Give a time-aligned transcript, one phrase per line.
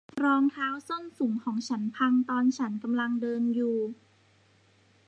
[0.23, 3.77] รองเท้าส้นสูงของฉันพังตอนฉันกำลังเดินอยู่